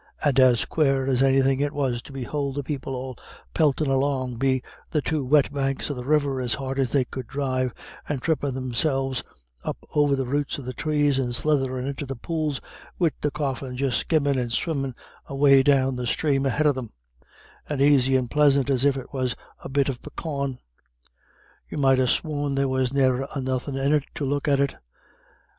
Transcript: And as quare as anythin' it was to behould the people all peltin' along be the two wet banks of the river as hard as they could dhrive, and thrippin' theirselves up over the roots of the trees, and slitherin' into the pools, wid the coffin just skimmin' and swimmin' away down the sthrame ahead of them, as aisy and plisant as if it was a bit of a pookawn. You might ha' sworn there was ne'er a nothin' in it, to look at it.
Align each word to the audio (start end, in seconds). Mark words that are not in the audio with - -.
And 0.25 0.39
as 0.39 0.65
quare 0.65 1.05
as 1.05 1.21
anythin' 1.21 1.59
it 1.61 1.73
was 1.73 2.01
to 2.01 2.11
behould 2.11 2.55
the 2.55 2.63
people 2.63 2.95
all 2.95 3.15
peltin' 3.53 3.85
along 3.87 4.37
be 4.37 4.63
the 4.89 4.99
two 4.99 5.23
wet 5.23 5.53
banks 5.53 5.91
of 5.91 5.95
the 5.95 6.03
river 6.03 6.41
as 6.41 6.55
hard 6.55 6.79
as 6.79 6.91
they 6.91 7.05
could 7.05 7.27
dhrive, 7.27 7.71
and 8.09 8.19
thrippin' 8.19 8.55
theirselves 8.55 9.21
up 9.63 9.77
over 9.93 10.15
the 10.15 10.25
roots 10.25 10.57
of 10.57 10.65
the 10.65 10.73
trees, 10.73 11.19
and 11.19 11.35
slitherin' 11.35 11.85
into 11.85 12.07
the 12.07 12.15
pools, 12.15 12.59
wid 12.97 13.13
the 13.21 13.29
coffin 13.29 13.77
just 13.77 13.99
skimmin' 13.99 14.39
and 14.39 14.51
swimmin' 14.53 14.95
away 15.27 15.61
down 15.61 15.97
the 15.97 16.07
sthrame 16.07 16.47
ahead 16.47 16.65
of 16.65 16.73
them, 16.73 16.89
as 17.69 17.79
aisy 17.79 18.15
and 18.15 18.31
plisant 18.31 18.71
as 18.71 18.83
if 18.83 18.97
it 18.97 19.13
was 19.13 19.35
a 19.63 19.69
bit 19.69 19.87
of 19.87 19.97
a 19.97 20.09
pookawn. 20.09 20.57
You 21.69 21.77
might 21.77 21.99
ha' 21.99 22.09
sworn 22.09 22.55
there 22.55 22.67
was 22.67 22.91
ne'er 22.91 23.27
a 23.35 23.39
nothin' 23.39 23.77
in 23.77 23.93
it, 23.93 24.05
to 24.15 24.25
look 24.25 24.47
at 24.47 24.59
it. 24.59 24.73